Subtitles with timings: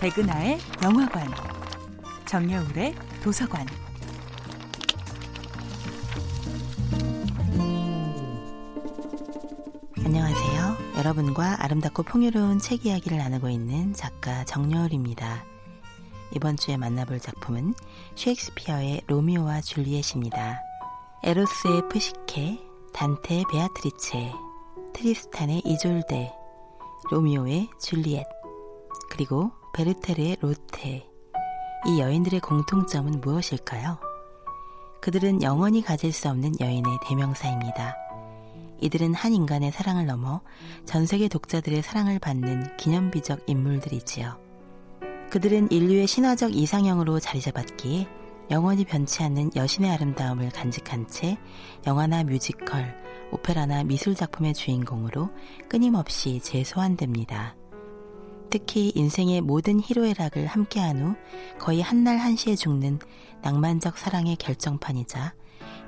[0.00, 1.28] 백은하의 영화관,
[2.24, 3.66] 정여울의 도서관.
[9.98, 10.76] 안녕하세요.
[10.96, 15.44] 여러분과 아름답고 풍요로운 책 이야기를 나누고 있는 작가 정여울입니다.
[16.34, 17.74] 이번 주에 만나볼 작품은
[18.14, 20.62] 셰익스피어의 로미오와 줄리엣입니다.
[21.24, 22.58] 에로스의 푸시케,
[22.94, 24.32] 단테의 베아트리체,
[24.94, 26.32] 트리스탄의 이졸데,
[27.10, 28.24] 로미오의 줄리엣,
[29.10, 31.08] 그리고 베르테르의 로테.
[31.86, 33.98] 이 여인들의 공통점은 무엇일까요?
[35.00, 37.96] 그들은 영원히 가질 수 없는 여인의 대명사입니다.
[38.82, 40.42] 이들은 한 인간의 사랑을 넘어
[40.84, 44.38] 전 세계 독자들의 사랑을 받는 기념비적 인물들이지요.
[45.30, 48.06] 그들은 인류의 신화적 이상형으로 자리 잡았기에
[48.50, 51.38] 영원히 변치 않는 여신의 아름다움을 간직한 채
[51.86, 53.00] 영화나 뮤지컬,
[53.32, 55.30] 오페라나 미술 작품의 주인공으로
[55.70, 57.59] 끊임없이 재소환됩니다.
[58.50, 61.14] 특히 인생의 모든 희로애락을 함께한 후
[61.58, 62.98] 거의 한날 한시에 죽는
[63.42, 65.34] 낭만적 사랑의 결정판이자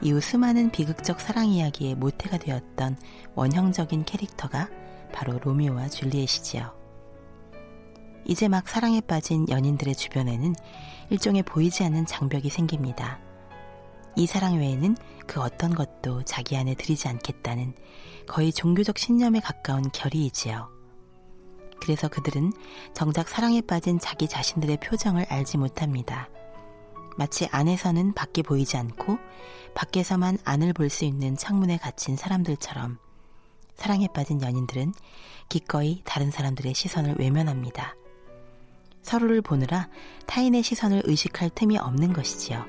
[0.01, 2.97] 이후 수많은 비극적 사랑 이야기의 모태가 되었던
[3.35, 4.69] 원형적인 캐릭터가
[5.13, 6.73] 바로 로미오와 줄리엣이지요.
[8.25, 10.55] 이제 막 사랑에 빠진 연인들의 주변에는
[11.11, 13.21] 일종의 보이지 않는 장벽이 생깁니다.
[14.15, 14.97] 이 사랑 외에는
[15.27, 17.75] 그 어떤 것도 자기 안에 들이지 않겠다는
[18.29, 20.82] 거의 종교적 신념에 가까운 결의이지요.
[21.83, 22.53] 그래서 그들은
[22.95, 26.29] 정작 사랑에 빠진 자기 자신들의 표정을 알지 못합니다.
[27.19, 29.19] 마치 안에서는 밖에 보이지 않고
[29.75, 32.99] 밖에서만 안을 볼 수 있는 창문에 갇힌 사람들처럼
[33.75, 34.95] 사랑에 빠진 연인들은
[35.49, 37.97] 기꺼이 다른 사람들의 시선을 외면합니다.
[39.03, 39.89] 서로를 보느라
[40.27, 42.65] 타인의 시선을 의식할 틈이 없는 것이지요.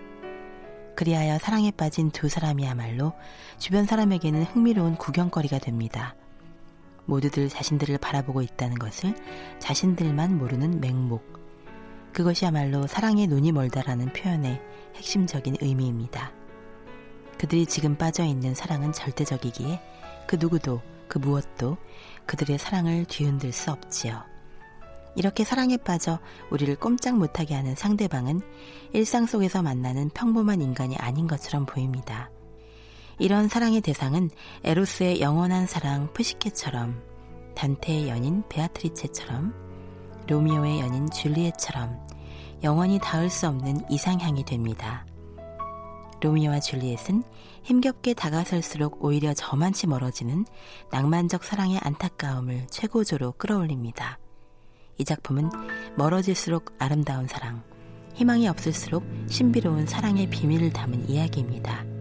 [0.95, 3.13] 그리하여 사랑에 빠진 두 사람이야말로
[3.59, 6.15] 주변 사람에게는 흥미로운 구경거리가 됩니다.
[7.05, 9.13] 모두들 자신들을 바라보고 있다는 것을
[9.59, 11.41] 자신들만 모르는 맹목.
[12.13, 14.61] 그것이야말로 사랑의 눈이 멀다라는 표현의
[14.95, 16.31] 핵심적인 의미입니다.
[17.37, 19.81] 그들이 지금 빠져 있는 사랑은 절대적이기에
[20.27, 21.77] 그 누구도 그 무엇도
[22.25, 24.23] 그들의 사랑을 뒤흔들 수 없지요.
[25.15, 26.19] 이렇게 사랑에 빠져
[26.49, 28.41] 우리를 꼼짝 못하게 하는 상대방은
[28.93, 32.31] 일상 속에서 만나는 평범한 인간이 아닌 것처럼 보입니다.
[33.19, 34.29] 이런 사랑의 대상은
[34.63, 37.01] 에로스의 영원한 사랑 푸시케처럼,
[37.55, 39.53] 단테의 연인 베아트리체처럼,
[40.27, 41.99] 로미오의 연인 줄리엣처럼
[42.63, 45.05] 영원히 닿을 수 없는 이상향이 됩니다.
[46.21, 47.23] 로미오와 줄리엣은
[47.63, 50.45] 힘겹게 다가설수록 오히려 저만치 멀어지는
[50.91, 54.19] 낭만적 사랑의 안타까움을 최고조로 끌어올립니다.
[54.97, 55.49] 이 작품은
[55.97, 57.63] 멀어질수록 아름다운 사랑,
[58.13, 61.92] 희망이 없을수록 신비로운 사랑의 비밀을 담은 이야기입니다.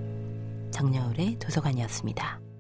[0.83, 2.52] 정여울의 도서관이었습니다.